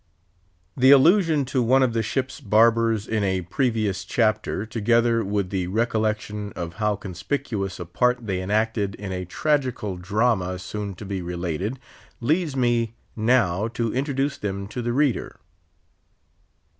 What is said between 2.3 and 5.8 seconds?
barbers in a previous chapter, together with the